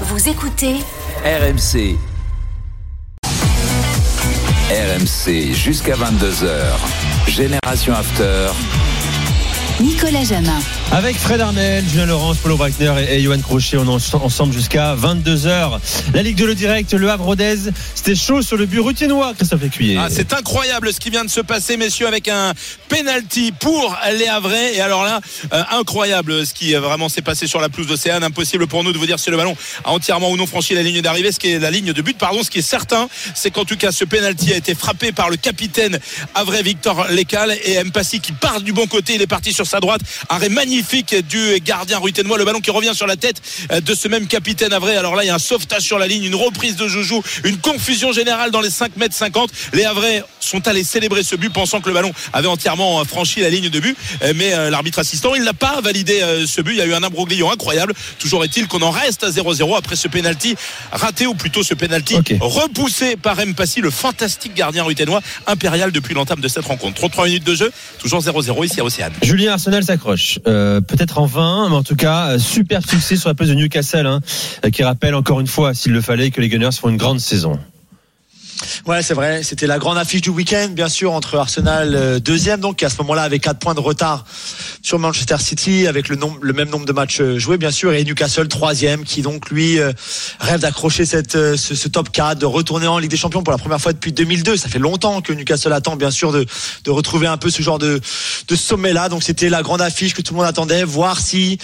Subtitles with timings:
[0.00, 0.74] Vous écoutez
[1.24, 1.96] RMC.
[4.68, 7.28] RMC jusqu'à 22h.
[7.28, 8.48] Génération After.
[9.80, 10.58] Nicolas Jamin.
[10.94, 15.80] Avec Fred Armel, Julien Laurence, Paulo Breitner et, Johan Crochet, on est ensemble jusqu'à 22h.
[16.14, 17.56] La Ligue de le direct, le Havre Rodez,
[17.96, 19.98] c'était chaud sur le but rutinois, Christophe Lécuyer.
[19.98, 22.52] Ah, c'est incroyable ce qui vient de se passer, messieurs, avec un
[22.88, 24.76] penalty pour les Havrais.
[24.76, 25.20] Et alors là,
[25.52, 28.22] euh, incroyable ce qui euh, vraiment s'est passé sur la pelouse d'Océane.
[28.22, 30.84] Impossible pour nous de vous dire si le ballon a entièrement ou non franchi la
[30.84, 32.44] ligne d'arrivée, ce qui est la ligne de but, pardon.
[32.44, 35.38] Ce qui est certain, c'est qu'en tout cas, ce penalty a été frappé par le
[35.38, 35.98] capitaine
[36.36, 39.16] Havrais Victor Lecal et Mpassi qui part du bon côté.
[39.16, 40.00] Il est parti sur sa droite.
[40.28, 40.83] Arrêt magnifique
[41.28, 42.38] du gardien ruténois.
[42.38, 43.40] Le ballon qui revient sur la tête
[43.72, 44.96] euh, de ce même capitaine Havrais.
[44.96, 47.58] Alors là, il y a un sauvetage sur la ligne, une reprise de Joujou, une
[47.58, 49.50] confusion générale dans les 5 mètres 50.
[49.72, 53.40] Les Havrais sont allés célébrer ce but pensant que le ballon avait entièrement euh, franchi
[53.40, 53.96] la ligne de but.
[54.22, 56.72] Euh, Mais l'arbitre assistant, il n'a pas validé ce but.
[56.72, 57.94] Il y a eu un imbroglio incroyable.
[58.18, 60.54] Toujours est-il qu'on en reste à 0-0 après ce penalty
[60.92, 66.40] raté, ou plutôt ce penalty repoussé par Mpassi, le fantastique gardien ruténois impérial depuis l'entame
[66.40, 66.94] de cette rencontre.
[66.94, 69.12] 33 minutes de jeu, toujours 0-0 ici à Océane.
[69.22, 70.38] Julien Arsenal s'accroche.
[70.46, 73.54] Euh, Peut-être en vain, mais en tout cas, euh, super succès sur la place de
[73.54, 74.20] Newcastle, hein,
[74.64, 77.20] euh, qui rappelle encore une fois, s'il le fallait, que les Gunners font une grande
[77.20, 77.58] saison.
[78.86, 79.42] Ouais, c'est vrai.
[79.42, 82.96] C'était la grande affiche du week-end, bien sûr, entre Arsenal euh, deuxième, donc à ce
[82.98, 84.24] moment-là avait quatre points de retard
[84.84, 86.16] sur Manchester City, avec le,
[86.52, 89.92] même nombre de matchs euh, joués, bien sûr, et Newcastle troisième, qui donc lui euh,
[90.40, 93.80] rêve d'accrocher euh, ce, top 4, de retourner en Ligue des Champions pour la première
[93.80, 94.58] fois depuis 2002.
[94.58, 96.46] Ça fait longtemps que Newcastle attend, bien sûr, de
[96.90, 97.98] retrouver un peu ce genre de
[98.48, 99.08] de sommet-là.
[99.08, 101.58] Donc c'était la grande affiche que tout le monde attendait, voir si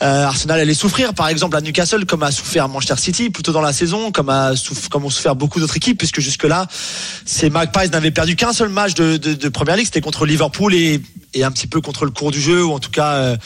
[0.00, 3.72] Arsenal allait souffrir, par exemple à Newcastle, comme a souffert Manchester City plutôt dans la
[3.72, 4.52] saison, comme a
[4.90, 6.66] comme ont souffert beaucoup d'autres équipes, puisque jusque là,
[7.24, 11.00] ces Magpies n'avaient perdu qu'un seul match de, Première Ligue, c'était contre Liverpool et
[11.42, 13.36] un petit peu contre le cours du jeu, ou en tout cas euh,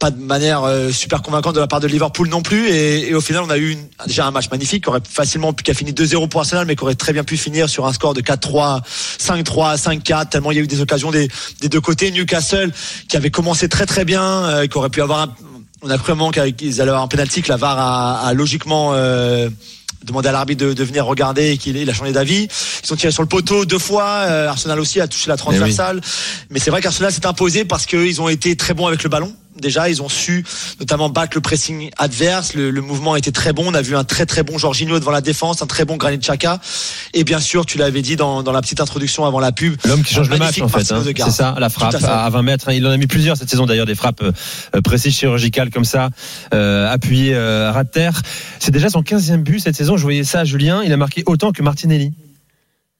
[0.00, 2.70] pas de manière euh, super convaincante de la part de Liverpool non plus.
[2.70, 5.92] Et, au final, on a eu déjà un match magnifique, qui aurait facilement pu fini
[5.92, 8.80] 2-0 pour Arsenal, mais qui aurait très bien pu finir sur un score de 4-3,
[9.20, 11.28] 5-3, 5-4, tellement il y a eu des occasions des,
[11.62, 12.10] deux côtés.
[12.10, 12.72] Newcastle,
[13.08, 15.34] qui avait commencé très très bien, euh, qui aurait pu avoir un,
[15.82, 18.94] on a cru vraiment qu'ils allaient avoir un penalty que la VAR a, logiquement
[20.04, 22.48] demandé à l'arbitre de, de venir regarder et qu'il il a changé d'avis.
[22.82, 24.04] Ils sont tirés sur le poteau deux fois.
[24.28, 26.00] euh, Arsenal aussi a touché la transversale.
[26.50, 29.34] Mais c'est vrai qu'Arsenal s'est imposé parce qu'ils ont été très bons avec le ballon.
[29.60, 30.42] Déjà, ils ont su
[30.78, 32.54] notamment battre le pressing adverse.
[32.54, 33.64] Le, le mouvement était très bon.
[33.66, 36.18] On a vu un très très bon Jorginho devant la défense, un très bon Granit
[36.18, 36.60] Xhaka.
[37.12, 39.74] Et bien sûr, tu l'avais dit dans, dans la petite introduction avant la pub.
[39.84, 40.90] L'homme qui change le match, en fait.
[40.92, 41.02] Hein.
[41.04, 42.06] C'est ça, la frappe à fait.
[42.06, 42.68] à 20 mètres.
[42.68, 42.72] hein.
[42.72, 44.32] Il en a mis plusieurs cette saison, d'ailleurs, des frappes euh,
[44.76, 46.08] euh, précises chirurgicales comme ça,
[46.54, 48.22] euh, appuyées euh, à ras de terre.
[48.60, 49.96] C'est déjà son 15e but cette saison.
[49.98, 50.82] Je voyais ça, Julien.
[50.84, 52.12] Il a marqué autant que Martinelli.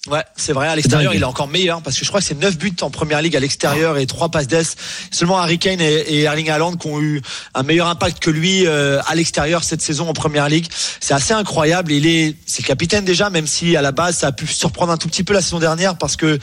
[0.08, 0.66] Ouais, c'est vrai.
[0.66, 2.88] À l'extérieur, il est encore meilleur parce que je crois que c'est 9 buts en
[2.88, 4.74] première ligue à l'extérieur et 3 passes d'ess.
[5.10, 7.20] Seulement Harry Kane et, Erling Haaland qui ont eu
[7.52, 10.66] un meilleur impact que lui euh, à l'extérieur cette saison en première ligue.
[11.00, 11.92] C'est assez incroyable.
[11.92, 14.90] Il est, c'est le capitaine déjà, même si à la base ça a pu surprendre
[14.90, 16.38] un tout petit peu la saison dernière parce que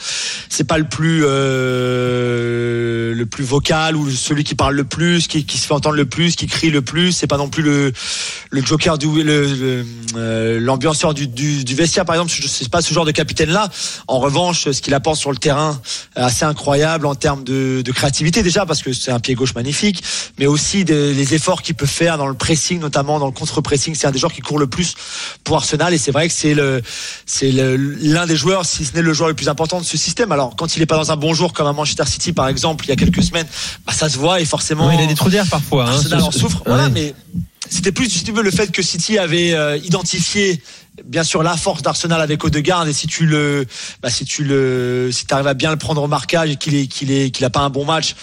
[0.48, 5.44] c'est pas le plus euh, le plus vocal ou celui qui parle le plus, qui,
[5.46, 7.10] qui se fait entendre le plus, qui crie le plus.
[7.10, 7.92] C'est pas non plus le
[8.50, 9.86] le joker du le- le,
[10.16, 12.30] euh, l'ambianceur du, du, du vestiaire par exemple.
[12.32, 13.68] Je sais pas ce genre de capitaine là.
[14.06, 15.80] En revanche, ce qu'il apporte sur le terrain,
[16.16, 19.54] euh, assez incroyable en termes de, de créativité déjà parce que c'est un pied gauche
[19.54, 20.02] magnifique,
[20.38, 23.94] mais aussi des, les efforts qu'il peut faire dans le pressing, notamment dans le contre-pressing.
[23.94, 24.94] C'est un des joueurs qui court le plus
[25.44, 26.82] pour Arsenal et c'est vrai que c'est le
[27.26, 30.32] c'est l'un des joueurs, si ce n'est le joueur le plus important de ce système.
[30.32, 32.84] Alors quand il est pas dans un bon jour comme à Manchester City par exemple
[32.84, 33.46] il y a quelques semaines,
[33.86, 34.88] bah, ça se voit et forcément.
[34.88, 35.84] Ouais, il a des trous d'air parfois.
[35.86, 35.92] hein.
[35.94, 36.58] Arsenal en souffre.
[36.58, 36.62] Ouais.
[36.66, 37.14] Voilà, mais
[37.70, 40.60] c'était plus, si tu veux, le fait que City avait euh, identifié,
[41.04, 42.86] bien sûr, la force d'Arsenal avec Odegaard.
[42.88, 43.66] Et si tu le,
[44.02, 46.86] bah, si tu le, si arrives à bien le prendre au marquage et qu'il est,
[46.86, 48.14] qu'il est, qu'il a pas un bon match.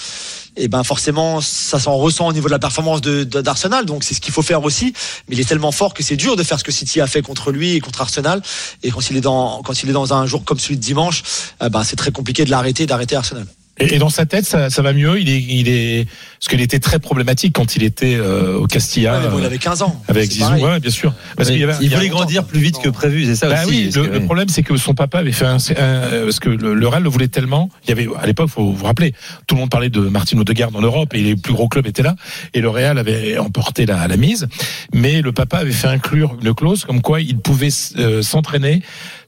[0.57, 3.85] Et ben forcément, ça s'en ressent au niveau de la performance de de- d'Arsenal.
[3.85, 4.93] Donc c'est ce qu'il faut faire aussi.
[5.27, 7.21] Mais il est tellement fort que c'est dur de faire ce que City a fait
[7.21, 8.41] contre lui et contre Arsenal.
[8.81, 11.23] Et quand il est dans, quand il est dans un jour comme celui de dimanche,
[11.61, 13.45] euh, ben c'est très compliqué de l'arrêter, d'arrêter Arsenal.
[13.77, 15.19] Et, et dans sa tête, ça, ça va mieux?
[15.19, 16.05] Il est, il est,
[16.39, 19.19] parce qu'il était très problématique quand il était euh, au Castilla.
[19.19, 20.01] Ouais, bon, il avait 15 ans.
[20.07, 21.13] avec Zizou, ouais, bien sûr.
[21.35, 23.63] Parce qu'il y avait, il il voulait grandir plus vite que prévu, c'est ça Bah
[23.65, 23.69] aussi.
[23.69, 26.49] oui, le, que- le problème c'est que son papa avait fait un, un- parce que
[26.49, 27.69] le, le Real le voulait tellement.
[27.83, 29.13] Il y avait à l'époque, faut vous rappeler,
[29.47, 32.03] tout le monde parlait de Martin Odegaard en Europe et les plus gros clubs étaient
[32.03, 32.15] là
[32.53, 34.47] et le Real avait emporté la, la mise,
[34.93, 38.81] mais le papa avait fait inclure une clause comme quoi il pouvait euh, s'entraîner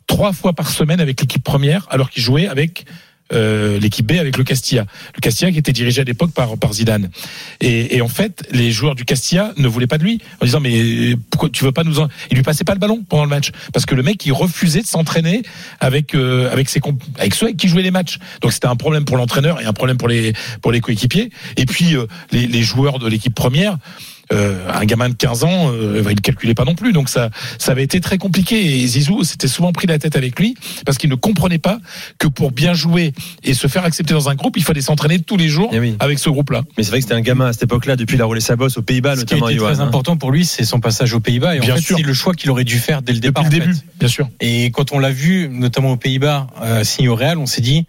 [0.08, 2.86] trois fois par semaine avec l'équipe première alors qu'il jouait avec
[3.34, 4.86] euh, l'équipe B avec le Castilla.
[5.16, 7.10] Le Castilla qui était dirigé à l'époque par, par Zidane.
[7.62, 10.60] Et, et en fait, les joueurs du Castilla ne voulaient pas de lui en disant
[10.60, 12.08] mais pourquoi tu veux pas nous en...
[12.32, 14.82] Il lui passait pas le ballon pendant le match parce que le mec il refusait
[14.82, 15.42] de s'entraîner
[15.80, 18.20] avec euh, avec ses comp- avec ceux avec qui jouait les matchs.
[18.42, 21.30] Donc c'était un problème pour l'entraîneur et un problème pour les pour les coéquipiers.
[21.56, 23.78] Et puis euh, les, les joueurs de l'équipe première euh,
[24.32, 26.94] un gamin de 15 ans, euh, il ne calculait pas non plus.
[26.94, 28.82] Donc ça, ça avait été très compliqué.
[28.82, 31.80] Et Zizou s'était souvent pris la tête avec lui parce qu'il ne comprenait pas
[32.20, 33.14] que pour bien jouer
[33.44, 35.96] et se faire accepter dans un groupe, il fallait s'entraîner tous les jours Eh oui.
[36.00, 36.64] avec ce groupe-là.
[36.78, 38.56] Mais c'est vrai que c'était un gamin à cette époque-là, depuis il a roulé sa
[38.56, 39.88] bosse aux Pays-Bas, Ce qui notamment été Johan, très hein.
[39.88, 41.56] important pour lui, c'est son passage aux Pays-Bas.
[41.56, 43.44] Et Bien en fait, c'est le choix qu'il aurait dû faire dès le départ.
[43.46, 43.72] Depuis le en fait.
[43.74, 44.30] début, bien sûr.
[44.40, 47.86] Et quand on l'a vu, notamment aux Pays-Bas, euh, signé au Real, on s'est dit,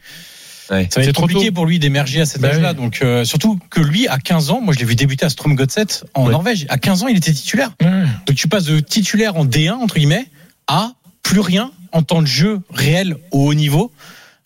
[0.70, 0.88] Ouais.
[0.90, 1.52] ça va C'est être trop compliqué tôt.
[1.54, 2.70] pour lui d'émerger à cet Bah âge-là.
[2.70, 2.76] oui.
[2.76, 5.86] Donc, euh, surtout que lui, à 15 ans, moi je l'ai vu débuter à Strømgodset
[6.14, 6.32] en Ouais.
[6.32, 6.66] Norvège.
[6.68, 7.70] À 15 ans, il était titulaire.
[7.80, 7.88] Ouais.
[8.26, 10.26] Donc tu passes de titulaire en D1, entre guillemets,
[10.66, 10.92] à
[11.22, 13.90] plus rien en temps de jeu réel au haut niveau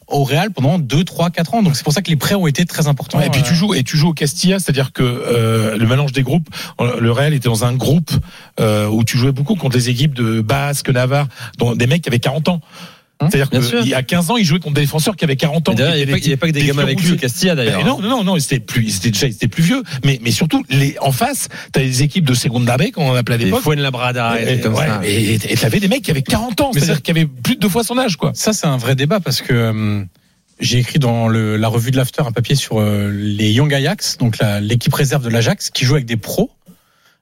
[0.09, 1.63] au Real pendant 2, 3, 4 ans.
[1.63, 3.19] Donc c'est pour ça que les prêts ont été très importants.
[3.19, 6.13] Ouais, et puis tu joues et tu joues au Castilla, c'est-à-dire que euh, le mélange
[6.13, 6.49] des groupes,
[6.79, 8.11] le Real était dans un groupe
[8.61, 12.11] euh, où tu jouais beaucoup contre des équipes de Basque, Navarre, dont des mecs qui
[12.11, 12.61] avaient 40 ans.
[13.25, 15.69] Hum, C'est-à-dire qu'il y a 15 ans, il jouait contre des défenseurs qui avaient 40
[15.69, 15.73] ans.
[15.73, 17.81] Il n'y avait, pas- avait que des gamins avec lui au Castilla d'ailleurs.
[17.83, 19.83] Ben non, non, non, c'était plus, c'était déjà, c'était plus vieux.
[20.05, 23.39] Mais, mais surtout, les, en face, t'as des équipes de Segunda B, qu'on appelait à
[23.39, 23.63] Des l'époque.
[23.63, 25.01] Fuenlabrada, et Et, des comme ouais, ça.
[25.05, 27.69] et, et t'avais des mecs qui avaient 40 ans, c'est-à-dire qui avaient plus de deux
[27.69, 28.33] fois son âge, quoi.
[28.35, 30.03] Ça, c'est un vrai débat parce que euh,
[30.61, 34.17] j'ai écrit dans le, la revue de l'After un papier sur euh, les Young Ajax,
[34.19, 36.51] donc l'équipe réserve de l'Ajax, qui joue avec des pros,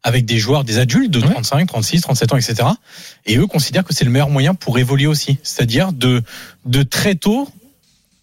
[0.02, 1.31] avec des joueurs, des adultes de Ouais.
[1.31, 2.69] 35, 36, 37 ans, etc.
[3.26, 5.38] Et eux considèrent que c'est le meilleur moyen pour évoluer aussi.
[5.43, 6.23] C'est-à-dire de,
[6.64, 7.49] de très tôt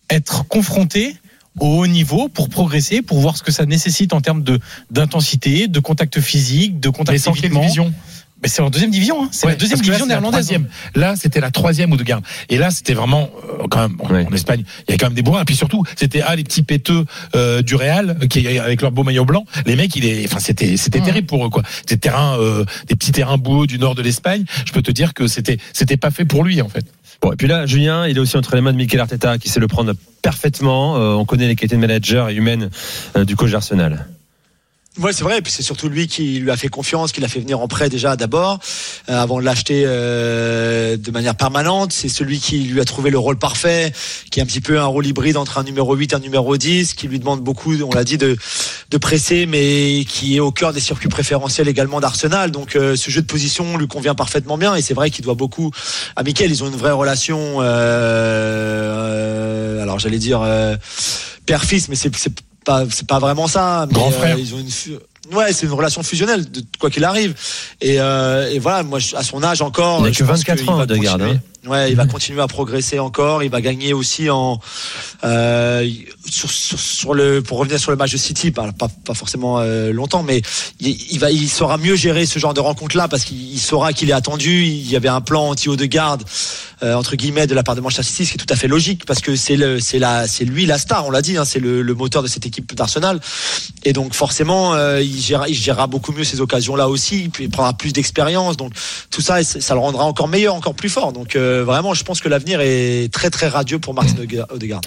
[0.10, 1.18] être confronté
[1.60, 4.60] au haut niveau pour progresser, pour voir ce que ça nécessite en termes de
[4.92, 7.94] d'intensité, de contact physique, de Mais contact division
[8.44, 9.30] Mais c'est en deuxième division, hein.
[9.31, 10.45] c'est Ouais, la deuxième division néerlandaise.
[10.45, 10.68] troisième.
[10.94, 12.24] Là, c'était la troisième ou de garde.
[12.50, 13.31] Et là, c'était vraiment
[13.62, 14.28] euh, quand même Ouais.
[14.30, 15.42] en Espagne, il y a quand même des bourrins.
[15.42, 17.06] Et puis surtout, c'était ah les petits péteux
[17.36, 19.45] euh, du Real qui avec leur beau maillot blanc.
[19.66, 21.06] Les mecs, il est, enfin c'était c'était Mhm.
[21.06, 21.63] terrible pour eux quoi.
[21.88, 24.45] Des terrains, euh, des petits terrains boueux du nord de l'Espagne.
[24.66, 26.86] Je peux te dire que c'était c'était pas fait pour lui en fait.
[27.24, 29.50] Bon, et puis là, Julien, il est aussi entre les mains de Mikel Arteta, qui
[29.50, 30.98] sait le prendre parfaitement.
[30.98, 32.69] Euh, on connaît les qualités de manager et humaines
[33.16, 34.06] euh, du coach d'Arsenal.
[35.00, 35.38] Ouais, c'est vrai.
[35.38, 37.68] Et puis c'est surtout lui qui lui a fait confiance, qui l'a fait venir en
[37.68, 38.60] prêt déjà d'abord,
[39.10, 41.94] euh, avant de l'acheter euh, de manière permanente.
[41.94, 43.94] C'est celui qui lui a trouvé le rôle parfait,
[44.32, 46.58] qui est un petit peu un rôle hybride entre un numéro 8 et un numéro
[46.58, 48.38] 10, qui lui demande beaucoup, on l'a dit, de,
[49.00, 52.50] presser, mais qui est au cœur des circuits préférentiels également d'Arsenal.
[52.50, 54.74] Donc euh, ce jeu de position lui convient parfaitement bien.
[54.76, 55.72] Et c'est vrai qu'il doit beaucoup
[56.16, 56.50] à Mikel.
[56.50, 57.62] Ils ont une vraie relation.
[57.62, 57.68] Euh,
[59.78, 60.42] euh, alors j'allais dire
[61.46, 62.10] père-fils, mais c'est
[62.68, 63.86] pas c'est pas vraiment ça.
[63.88, 64.38] Mais, Grand euh, frère.
[64.38, 64.98] ils ont une fu-
[65.34, 67.34] Ouais, c'est une relation fusionnelle, de quoi qu'il arrive.
[67.81, 70.38] Et, euh, et voilà, moi, je- à son âge encore, Il n'a je que pense
[70.40, 71.36] 24 qu'il ans, va Odegaard, continuer.
[71.36, 71.42] hein.
[71.65, 73.44] Ouais, il va continuer à progresser encore.
[73.44, 74.59] Il va gagner aussi en
[75.24, 75.89] euh,
[76.30, 78.69] sur, le pour revenir sur le match de City, pas
[79.13, 80.42] forcément euh, longtemps, mais
[80.80, 83.92] il, va il saura mieux gérer ce genre de rencontre là parce qu'il il saura
[83.92, 84.65] qu'il est attendu.
[84.65, 86.24] Il y avait un plan anti haut de garde
[86.83, 88.68] euh, entre guillemets de la part de Manchester City, ce qui est tout à fait
[88.68, 91.45] logique parce que c'est le c'est la c'est lui la star, on l'a dit, hein,
[91.45, 93.19] c'est le, moteur de cette équipe d'Arsenal.
[93.83, 97.74] Et donc forcément, il, gérera, il gérera beaucoup mieux ces occasions-là aussi, puis il prendra
[97.74, 98.56] plus d'expérience.
[98.56, 98.74] Donc
[99.09, 101.12] tout ça ça le rendra encore meilleur, encore plus fort.
[101.12, 104.16] Donc euh, vraiment, je pense que l'avenir est très très radieux pour Martin
[104.50, 104.82] Odegaard.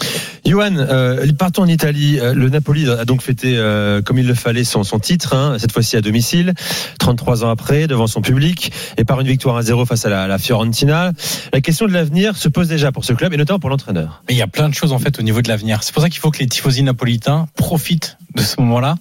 [0.44, 2.18] Johan, euh, partons en Italie.
[2.18, 5.56] Euh, Le Napoli a donc fêté euh, comme il le fallait son, son titre, hein,
[5.58, 6.54] cette fois-ci à domicile,
[6.98, 10.26] 33 ans après, devant son public, et par une victoire à 0 face à la,
[10.26, 11.12] la Fiorentina.
[11.52, 14.22] La question de l'avenir se pose déjà pour ce club, et notamment pour l'entraîneur.
[14.28, 15.82] Mais il y a plein de choses en fait au niveau de l'avenir.
[15.82, 18.96] C'est pour ça qu'il faut que les tifosi napolitains profitent de ce moment-là,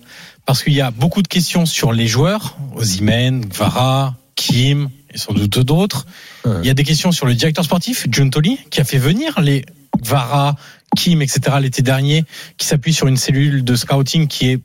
[0.46, 5.60] parce qu'il y a beaucoup de questions sur les joueurs, Osimhen, Vara, Kim sans doute
[5.60, 6.06] d'autres.
[6.45, 6.54] Ouais.
[6.64, 9.64] Il y a des questions sur le directeur sportif, Giuntoli, qui a fait venir les
[10.02, 10.56] Vara,
[10.97, 11.57] Kim, etc.
[11.61, 12.23] l'été dernier,
[12.57, 14.59] qui s'appuie sur une cellule de scouting qui est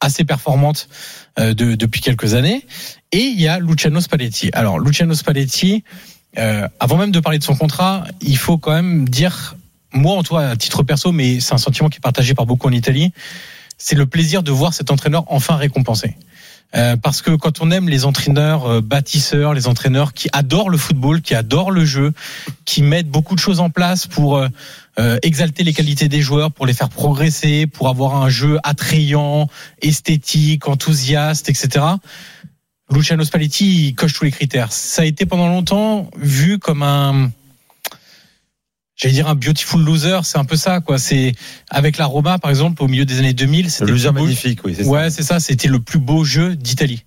[0.00, 0.88] assez performante
[1.38, 2.66] euh, de- depuis quelques années.
[3.12, 4.50] Et il y a Luciano Spalletti.
[4.52, 5.84] Alors Luciano Spalletti,
[6.38, 9.56] euh, avant même de parler de son contrat, il faut quand même dire,
[9.92, 12.68] moi en toi à titre perso, mais c'est un sentiment qui est partagé par beaucoup
[12.68, 13.12] en Italie,
[13.78, 16.16] c'est le plaisir de voir cet entraîneur enfin récompensé.
[16.76, 20.76] Euh, parce que quand on aime les entraîneurs euh, bâtisseurs, les entraîneurs qui adorent le
[20.76, 22.12] football, qui adorent le jeu,
[22.64, 24.48] qui mettent beaucoup de choses en place pour euh,
[24.98, 29.48] euh, exalter les qualités des joueurs, pour les faire progresser, pour avoir un jeu attrayant,
[29.80, 31.84] esthétique, enthousiaste, etc.
[32.90, 34.72] Luciano Spalletti il coche tous les critères.
[34.72, 37.30] Ça a été pendant longtemps vu comme un
[38.96, 41.34] j'allais dire un beautiful loser, c'est un peu ça quoi, c'est
[41.70, 44.60] avec la Roma par exemple au milieu des années 2000, c'était Le loser beau- magnifique,
[44.64, 44.90] oui, c'est ça.
[44.90, 47.04] Ouais, c'est ça, c'était le plus beau jeu d'Italie.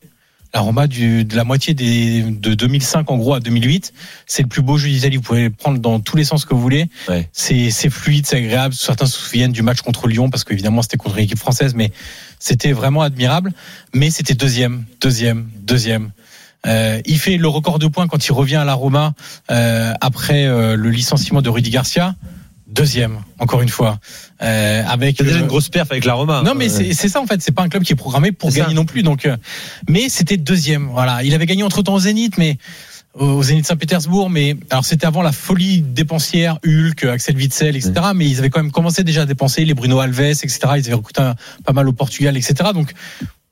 [0.51, 3.93] La Roma du, de la moitié des, de 2005 en gros à 2008,
[4.25, 5.17] c'est le plus beau jeu d'Italie.
[5.17, 6.89] Vous pouvez le prendre dans tous les sens que vous voulez.
[7.08, 7.29] Ouais.
[7.34, 8.74] C'est, c'est fluide, c'est agréable.
[8.74, 11.91] Certains se souviennent du match contre Lyon parce qu'évidemment c'était contre une équipe française, mais
[12.39, 13.53] c'était vraiment admirable.
[13.93, 16.10] Mais c'était deuxième, deuxième, deuxième.
[16.67, 19.13] Euh, il fait le record de points quand il revient à la Roma
[19.49, 22.15] euh, après euh, le licenciement de Rudy Garcia.
[22.67, 23.97] deuxième, encore une fois,
[24.43, 26.43] euh, avec C'est déjà une grosse perf avec la Roma.
[26.45, 27.41] non, mais c'est c'est ça en fait.
[27.41, 28.75] C'est pas un club qui est programmé pour C'est gagner ça.
[28.75, 29.03] non plus.
[29.03, 29.37] Donc, euh,
[29.87, 30.87] mais c'était deuxième.
[30.91, 32.57] Voilà, il avait gagné entre temps au Zénith, mais
[33.15, 34.29] au Zénith Saint-Pétersbourg.
[34.29, 37.93] Mais alors c'était avant la folie dépensière, Hulk, Axel Witzel, etc.
[38.13, 40.49] Mais ils avaient quand même commencé déjà à dépenser les Bruno Alves, etc.
[40.77, 41.35] Ils avaient recruté un-
[41.65, 42.69] pas mal au Portugal, etc.
[42.73, 42.91] Donc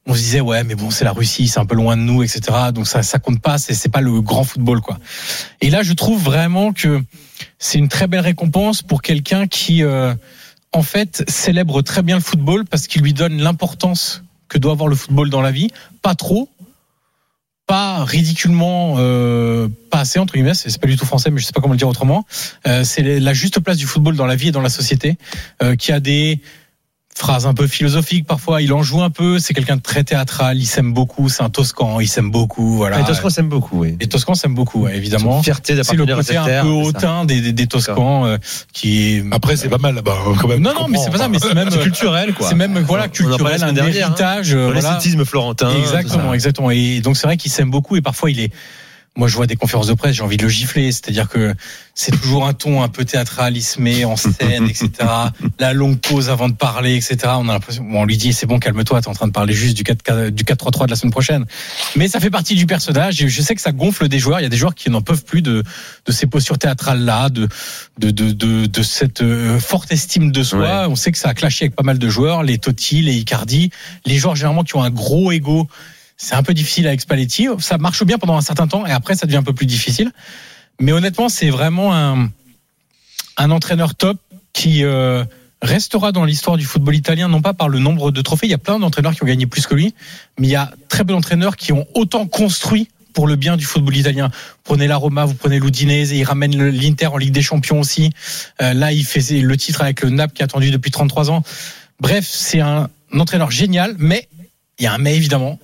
[0.07, 2.23] on se disait ouais, mais bon, c'est la Russie, c'est un peu loin de nous,
[2.23, 2.41] etc.
[2.73, 3.57] Donc ça, ça compte pas.
[3.57, 4.97] C'est c'est pas le grand football, quoi.
[5.61, 7.03] Et là, je trouve vraiment que
[7.59, 10.13] c'est une très belle récompense pour quelqu'un qui euh,
[10.73, 14.87] en fait, célèbre très bien le football parce qu'il lui donne l'importance que doit avoir
[14.87, 15.69] le football dans la vie.
[16.01, 16.49] Pas trop,
[17.65, 20.53] pas ridiculement, euh, pas assez entre guillemets.
[20.53, 22.25] C'est pas du tout français, mais je sais pas comment le dire autrement.
[22.67, 25.17] Euh, c'est la juste place du football dans la vie et dans la société,
[25.61, 26.41] euh, qui a des
[27.17, 28.61] phrases un peu philosophiques parfois.
[28.61, 29.39] Il en joue un peu.
[29.39, 30.57] C'est quelqu'un de très théâtral.
[30.57, 31.29] Il s'aime beaucoup.
[31.29, 31.99] C'est un Toscan.
[31.99, 32.77] Il s'aime beaucoup.
[32.77, 32.99] Voilà.
[32.99, 33.97] Les Toscans s'aiment beaucoup, oui.
[33.99, 35.41] Les Toscans s'aiment beaucoup, évidemment.
[35.43, 36.63] Fierté C'est le d'appartenir à côté cette un terre.
[36.63, 38.37] peu hautain des, des, des Toscans euh,
[38.73, 40.61] qui Après, c'est pas mal là-bas, quand même.
[40.61, 42.47] non, non, mais c'est pas ça, mais c'est même culturel, quoi.
[42.47, 43.87] C'est même voilà culturel, un hein.
[43.87, 44.53] héritage.
[44.53, 44.73] euh.
[44.73, 45.69] L'esthétisme florentin.
[45.77, 46.71] Exactement, exactement.
[46.71, 48.51] Et donc c'est vrai qu'il s'aime beaucoup et parfois il est.
[49.17, 50.91] Moi, je vois des conférences de presse, j'ai envie de le gifler.
[50.91, 51.55] C'est-à-dire que
[51.95, 54.91] c'est toujours un ton un peu théâtral, il se met en scène, etc.
[55.57, 57.17] La longue pause avant de parler, etc.
[57.39, 59.53] On a l'impression, bon, on lui dit, c'est bon, calme-toi, t'es en train de parler
[59.53, 61.45] juste du 4 du 4-3-3 de la semaine prochaine.
[61.95, 63.19] Mais ça fait partie du personnage.
[63.23, 64.39] Et je sais que ça gonfle des joueurs.
[64.39, 65.63] Il y a des joueurs qui n'en peuvent plus de,
[66.05, 67.49] de ces postures théâtrales-là, de,
[67.97, 70.59] de, de, de, de cette euh, forte estime de soi.
[70.59, 70.85] Ouais.
[70.89, 73.71] On sait que ça a clashé avec pas mal de joueurs, les Totti, les Icardi,
[74.05, 75.67] les joueurs généralement qui ont un gros ego.
[76.17, 77.47] C'est un peu difficile avec Spalletti.
[77.59, 80.11] Ça marche bien pendant un certain temps et après ça devient un peu plus difficile.
[80.79, 82.29] Mais honnêtement, c'est vraiment un,
[83.37, 84.17] un entraîneur top
[84.53, 85.23] qui euh,
[85.61, 88.47] restera dans l'histoire du football italien, non pas par le nombre de trophées.
[88.47, 89.93] Il y a plein d'entraîneurs qui ont gagné plus que lui,
[90.39, 93.65] mais il y a très peu d'entraîneurs qui ont autant construit pour le bien du
[93.65, 94.29] football italien.
[94.63, 98.11] Prenez la Roma, vous prenez l'Udinese, il ramène l'Inter en Ligue des Champions aussi.
[98.61, 101.43] Euh, là, il fait le titre avec le Naples qui a attendu depuis 33 ans.
[101.99, 104.27] Bref, c'est un entraîneur génial, mais
[104.77, 105.57] il y a un mais évidemment.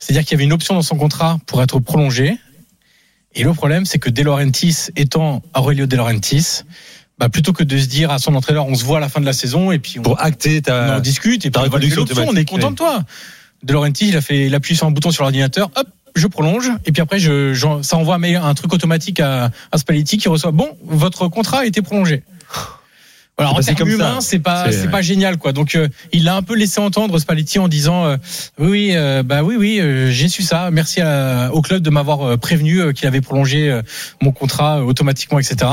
[0.00, 2.36] C'est-à-dire qu'il y avait une option dans son contrat pour être prolongé.
[3.34, 6.62] Et le problème, c'est que De Laurentiis étant Aurelio De Laurentiis,
[7.18, 9.20] bah, plutôt que de se dire à son entraîneur, on se voit à la fin
[9.20, 11.64] de la saison et puis on, Pour acter on en discute et puis on
[12.30, 13.04] on est content de toi.
[13.62, 16.70] De Laurentiis, il a fait, il appuie sur un bouton sur l'ordinateur, hop, je prolonge
[16.86, 20.16] et puis après je, j'en- ça envoie un, mail- un truc automatique à, à Spalletti
[20.16, 22.24] qui reçoit, bon, votre contrat a été prolongé.
[23.44, 25.52] Voilà, en c'est termes humains, c'est pas, C'est- c'est pas génial, quoi.
[25.52, 28.16] Donc, euh, il l'a un peu laissé entendre Spalletti en disant, euh,
[28.58, 30.70] oui, oui, euh, bah oui, oui, euh, j'ai su ça.
[30.70, 33.82] Merci à- au club de m'avoir euh, prévenu euh, qu'il avait prolongé euh,
[34.20, 35.70] mon contrat euh, automatiquement, etc.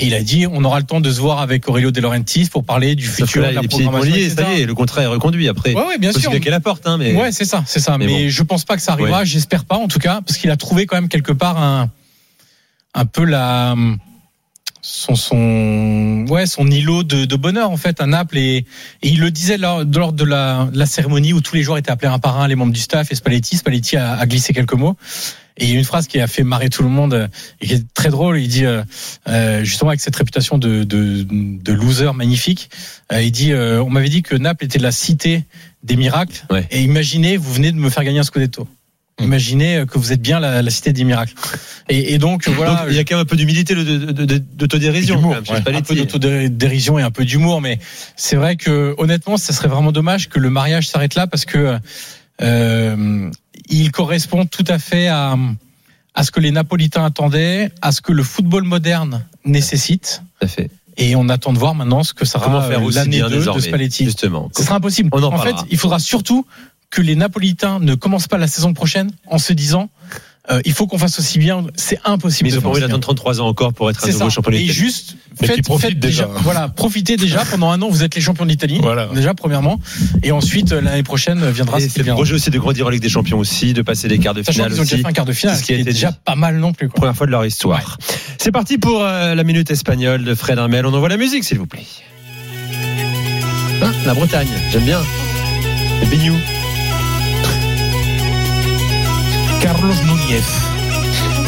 [0.00, 2.48] Et il a dit, on aura le temps de se voir avec Aurelio De Laurentiis
[2.50, 5.02] pour parler du Sauf futur, là, de la programmation, liés, ça y est, le contrat
[5.02, 5.74] est reconduit après.
[5.74, 6.30] Ouais, ouais, bien sûr.
[6.30, 7.14] claquer la porte, hein, mais.
[7.14, 7.98] Ouais, c'est ça, c'est ça.
[7.98, 8.28] Mais Mais, bon.
[8.30, 9.20] je pense pas que ça arrivera.
[9.20, 9.26] Ouais.
[9.26, 11.90] J'espère pas, en tout cas, parce qu'il a trouvé quand même quelque part un,
[12.94, 13.74] un peu la,
[14.90, 18.56] son, son, ouais, son îlot de, de bonheur en fait à Naples et,
[19.02, 21.76] et il le disait lors, lors de la, de la cérémonie où tous les joueurs
[21.76, 23.58] étaient appelés un par un, les membres du staff et Spalletti.
[23.58, 24.96] Spalletti a, a glissé quelques mots.
[25.58, 27.28] Et il y a une phrase qui a fait marrer tout le monde euh,
[27.60, 28.40] et qui est très drôle.
[28.40, 28.82] Il dit euh,
[29.28, 32.70] euh, justement avec cette réputation de, de, de loser magnifique,
[33.12, 35.44] euh, il dit euh, on m'avait dit que Naples était la cité
[35.82, 36.46] des miracles.
[36.50, 36.66] Ouais.
[36.70, 38.66] Et imaginez, vous venez de me faire gagner un scudetto.
[39.20, 41.34] Imaginez euh, que vous êtes bien la, la cité des miracles.
[41.88, 42.74] Et, et donc voilà.
[42.74, 45.20] Donc, il y a quand même un peu d'humilité, de- de- de- de- d'autodérision.
[45.30, 45.36] Ouais.
[45.66, 47.78] un peu d'autodérision et un peu d'humour, mais
[48.16, 51.78] c'est vrai que honnêtement, ça serait vraiment dommage que le mariage s'arrête là parce que
[52.42, 53.30] euh,
[53.68, 55.36] il correspond tout à fait à,
[56.14, 60.22] à ce que les Napolitains attendaient, à ce que le football moderne nécessite.
[60.40, 60.70] Tout à fait.
[61.00, 63.52] Et on attend de voir maintenant ce que sera Comment faire euh, l'année bien 2
[63.54, 64.04] de Spalletti.
[64.04, 64.50] Justement.
[64.56, 65.10] Ce sera impossible.
[65.12, 66.44] On en en fait, il faudra surtout
[66.90, 69.90] que les Napolitains ne commencent pas la saison prochaine en se disant
[70.50, 71.66] euh, il faut qu'on fasse aussi bien.
[71.76, 72.48] C'est impossible.
[72.48, 72.88] Mais ils ont pas faire envie aussi bien.
[72.88, 74.30] d'attendre 33 ans encore pour être un nouveau ça.
[74.30, 76.26] champion Et juste, faites, déjà.
[76.42, 77.90] Voilà, profitez déjà pendant un an.
[77.90, 78.78] Vous êtes les champions d'Italie.
[78.80, 79.08] Voilà.
[79.14, 79.78] Déjà, premièrement.
[80.22, 82.90] Et ensuite, euh, l'année prochaine euh, viendra ce qui le projet aussi de grandir en
[82.90, 85.02] Ligue des Champions aussi, de passer les quarts de Sachant finale qu'ils ont déjà aussi.
[85.02, 86.16] fait un quart de finale, ce qui est déjà dit.
[86.24, 86.88] pas mal non plus.
[86.88, 86.96] Quoi.
[86.96, 87.98] Première fois de leur histoire.
[88.38, 90.86] C'est parti pour euh, la minute espagnole de Fred Hermel.
[90.86, 91.84] On envoie la musique, s'il vous plaît.
[93.82, 95.00] Hein, la Bretagne, j'aime bien.
[96.00, 96.06] Les
[99.60, 100.42] Carlos Núñez.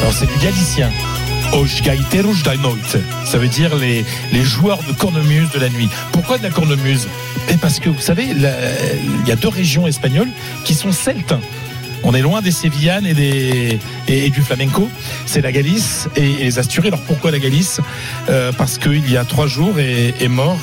[0.00, 0.90] Alors c'est du galicien.
[2.44, 2.96] Da noite.
[3.24, 4.04] Ça veut dire les,
[4.44, 5.88] joueurs de cornemuse de la nuit.
[6.12, 7.08] Pourquoi de la cornemuse?
[7.48, 10.28] Eh, Parce que vous savez, il y a deux régions espagnoles
[10.64, 11.34] qui sont celtes.
[12.02, 14.88] On est loin des Sévillanes et, du flamenco.
[15.26, 16.88] C'est la Galice et, les Asturies.
[16.88, 17.80] Alors pourquoi la Galice?
[18.28, 20.60] Euh, Parce qu'il y a trois jours est, est mort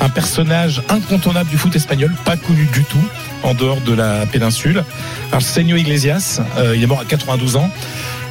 [0.00, 3.04] un personnage incontournable du foot espagnol, pas connu du tout
[3.42, 4.84] en dehors de la péninsule.
[5.32, 7.70] Arsenio Iglesias, euh, il est mort à 92 ans.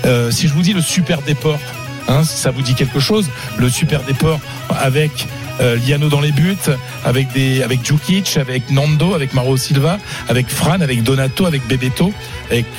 [0.05, 1.59] Euh, si je vous dis le super déport
[2.07, 5.27] Hein, ça vous dit quelque chose, le super déport avec
[5.59, 6.55] euh, Liano dans les buts,
[7.03, 9.97] avec des, avec Djukic, avec Nando, avec Maro Silva,
[10.27, 12.13] avec Fran, avec Donato, avec Bebeto.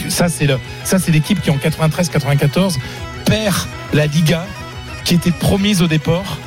[0.09, 2.77] Ça, c'est le, ça, c'est l'équipe qui en 93-94
[3.25, 3.57] perd
[3.93, 4.47] la Liga,
[5.05, 6.39] qui était promise au départ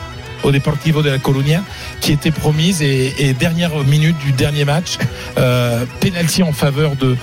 [0.44, 1.62] au Deportivo de la Colonia,
[2.02, 4.98] qui était promise et, et dernière minute du dernier match,
[5.38, 7.18] euh, penalty en faveur de,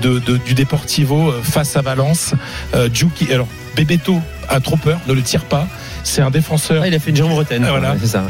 [0.00, 2.34] de, de- du Deportivo euh, face à Valence.
[2.74, 2.88] Euh,
[3.30, 5.66] alors Bebeto a trop peur, ne le tire pas.
[6.04, 6.82] C'est un défenseur.
[6.82, 7.64] Ah, il a fait une jambe bretagne.
[7.68, 7.92] Voilà.
[7.92, 8.24] Ouais, ça.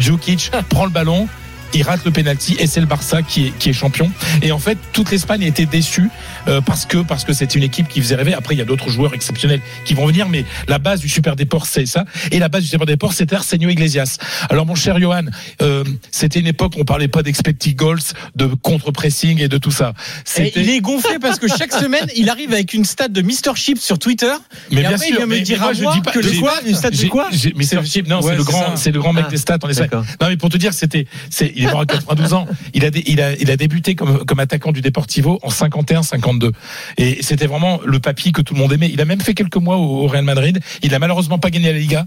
[0.68, 1.26] Prend le ballon.
[1.74, 4.10] Il rate le penalty et c'est le Barça qui est, qui est champion.
[4.42, 6.10] Et en fait, toute l'Espagne était déçue
[6.48, 8.34] euh, parce que parce que c'était une équipe qui faisait rêver.
[8.34, 11.34] Après, il y a d'autres joueurs exceptionnels qui vont venir, mais la base du Super
[11.36, 12.04] Déport, c'est ça.
[12.30, 14.18] Et la base du Super Déport, c'était Arsenio Iglesias.
[14.50, 15.24] Alors, mon cher Johan,
[15.62, 18.00] euh, c'était une époque où on parlait pas d'expected goals,
[18.36, 19.94] de contre-pressing et de tout ça.
[19.96, 23.22] Et C'était il est gonflé parce que chaque semaine, il arrive avec une stat de
[23.22, 23.54] Mr.
[23.56, 24.32] Chip sur Twitter.
[24.70, 25.94] mais et bien après, il sûr, vient me mais- dire mais moi, à je moi
[25.94, 27.84] dis pas que le quoi Une stat de quoi Mr.
[27.84, 29.88] Chip, non, Ouais, c'est le grand, c'est le grand mec Ah, des stats en Espagne.
[29.92, 32.46] Non, mais pour te dire, c'était, c'est, il est mort à 92 ans.
[32.74, 36.50] Il a, il a, il a débuté comme, comme attaquant du Deportivo en 51-52.
[36.98, 38.90] Et c'était vraiment le papy que tout le monde aimait.
[38.92, 40.58] Il a même fait quelques mois au, Real Madrid.
[40.82, 42.06] Il a malheureusement pas gagné la Liga.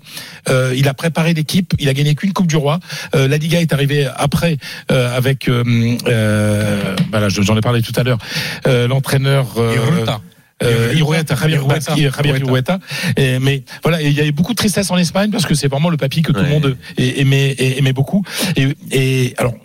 [0.49, 1.73] Euh, il a préparé l'équipe.
[1.79, 2.79] Il a gagné qu'une Coupe du Roi.
[3.15, 4.57] Euh, la Liga est arrivée après
[4.91, 8.17] euh, avec, voilà, je- j'en ai parlé tout à l'heure.
[8.65, 9.55] L'entraîneur.
[10.63, 10.93] Euh.
[10.95, 12.79] Irueta, Javier Irueta.
[13.17, 15.89] Et, mais voilà, il y avait beaucoup de tristesse en Espagne parce que c'est vraiment
[15.89, 18.23] le papy que tout le monde aimait, aimait beaucoup.
[18.55, 19.55] Et, et alors,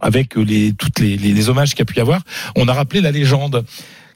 [0.00, 2.22] avec les, toutes les, les, les hommages qu'il y a pu y avoir,
[2.56, 3.64] on a rappelé la légende.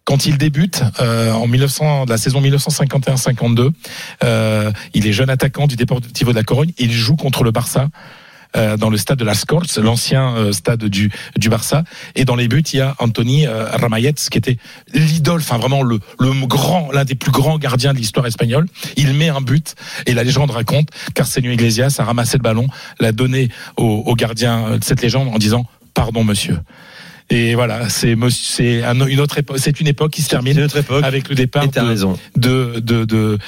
[0.05, 3.71] Quand il débute euh, en 1900, de la saison 1951-52,
[4.25, 6.73] euh, il est jeune attaquant du Deportivo de la Corogne.
[6.79, 7.89] Il joue contre le Barça
[8.77, 11.85] dans le stade de Las Corts, l'ancien euh, stade du, du Barça.
[12.15, 14.59] Et dans les buts, il y a Anthony euh, Ramayet, qui était
[14.93, 18.67] l'idole, enfin vraiment le, le grand, l'un des plus grands gardiens de l'histoire espagnole.
[18.97, 19.75] Il met un but
[20.07, 22.69] et la légende raconte qu'Arsenio Iglesias a ramassé le ballon,
[23.01, 26.59] l'a donné au, au gardien de cette légende en disant pardon monsieur.
[27.35, 30.59] Et voilà, c'est c'est un- une autre époque, c'est une époque qui se C'est termine
[30.59, 31.03] époque.
[31.03, 33.39] avec le départ de, de, de,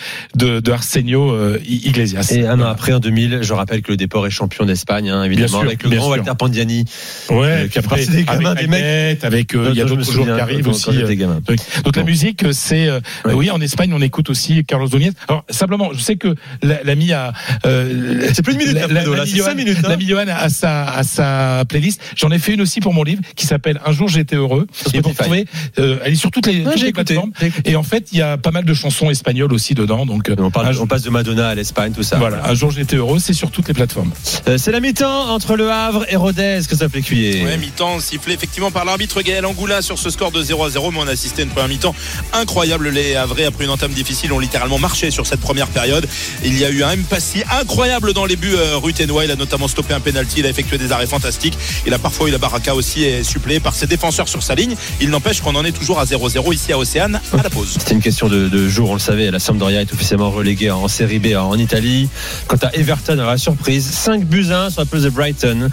[0.61, 2.33] de, Arsenio euh, Iglesias.
[2.35, 5.23] Et un an après, en 2000, je rappelle que le déport est champion d'Espagne, hein,
[5.25, 6.11] évidemment, sûr, avec le grand sûr.
[6.11, 6.85] Walter Pandiani.
[7.31, 9.23] Ouais, Euh, qui après, partie des gamins, avec des mecs.
[9.25, 10.91] Avec euh, il y a d'autres qui arrivent aussi.
[10.91, 13.35] euh, donc, donc la musique, c'est euh, Ouais.
[13.35, 15.11] oui en Espagne on écoute aussi Carlos Núñez.
[15.29, 17.33] Alors simplement, je sais que la- l'ami a
[17.63, 19.97] C'est plus de minutes, la- la- c'est Johan- cinq minutes, hein.
[20.01, 22.01] Johan a sa a sa playlist.
[22.17, 24.67] J'en ai fait une aussi pour mon livre qui s'appelle Un jour j'étais heureux.
[24.93, 25.17] Et pour Spotify.
[25.23, 25.45] trouver,
[25.79, 27.15] euh, elle est sur toutes les, Ouais, toutes j'ai les écouté.
[27.15, 27.33] plateformes.
[27.65, 30.07] Et en fait, il y a pas mal de chansons espagnoles aussi dedans.
[30.07, 32.17] Donc On, parle- jour- on passe de Madonna à l'Espagne, tout ça.
[32.17, 34.13] voilà, un jour j'étais heureux, c'est sur toutes les plateformes.
[34.49, 37.45] Euh, c'est la mi-temps entre Le Havre et Rodez, que ça fait cuiller.
[37.45, 40.91] Ouais, mi-temps sifflé effectivement par l'arbitre Gaël Angoula sur ce score de 0 à 0,
[40.91, 41.95] mais on a assisté à une première mi-temps
[42.33, 42.89] incroyable.
[42.91, 46.07] Les Havrais, après une entame difficile, ont littéralement marché sur cette première période.
[46.45, 48.55] Il y a eu un Mpassi incroyable dans les buts.
[48.57, 51.57] Euh, Rutenois, il a notamment stoppé un penalty, il a effectué des arrêts fantastiques.
[51.87, 54.77] Il a parfois eu la baraka aussi et suppléé par ses défenseurs sur sa ligne.
[55.01, 57.77] Il n'empêche qu'on en est toujours à 0-0 ici à Océane à la pause.
[57.79, 59.31] C'était une question de, jour, on le savait.
[59.31, 62.09] La Sampdoria est officiellement reléguée en série B en Italie.
[62.47, 65.71] Quant à Everton, à la surprise, 5 buts à 1 sur la pelouse de Brighton,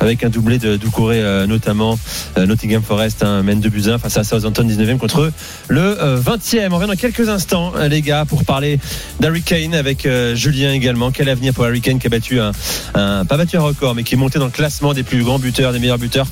[0.00, 1.98] avec un doublé de Doucouré euh, notamment.
[2.38, 5.30] Euh, Nottingham Forest hein, mène 2 buts à 1 face à Southampton 19e contre
[5.68, 6.68] le euh, 20e.
[6.70, 8.78] On revient dans quelques instants, euh, les gars, pour parler
[9.20, 11.10] d'Harry Kane avec euh, Julien également.
[11.10, 12.52] Quel avenir pour Harry Kane qui a battu un,
[12.94, 15.38] un- pas battu un record, mais qui est monté dans le classement des plus grands
[15.38, 16.26] buteurs, des meilleurs buteurs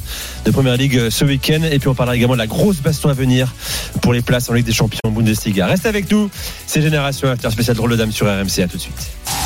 [0.45, 1.63] de Première Ligue euh, ce week-end.
[1.71, 3.55] Et puis on parlera également de la grosse baston à venir
[4.03, 5.67] pour les places en Ligue des Champions Bundesliga.
[5.67, 6.31] Reste avec nous,
[6.67, 8.63] c'est Génération After spécial drôle de dame sur RMC.
[8.63, 9.41] À tout de suite.